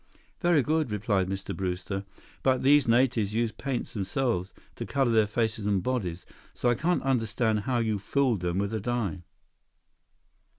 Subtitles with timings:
[0.39, 1.55] "Very good," replied Mr.
[1.55, 2.05] Brewster.
[2.41, 7.03] "But these natives use paints themselves to color their faces and bodies, so I can't
[7.03, 9.21] understand how you fooled them with a dye."